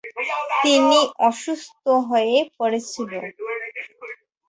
[0.63, 0.99] তিনি
[1.27, 3.25] অসুস্থ হয়ে পড়েছিলন।